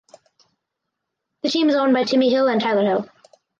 The 1.43 1.49
team 1.49 1.69
is 1.69 1.75
owned 1.75 1.93
by 1.93 2.05
Timmy 2.05 2.31
Hill 2.31 2.47
and 2.47 2.59
Tyler 2.59 2.81
Hill. 2.81 3.07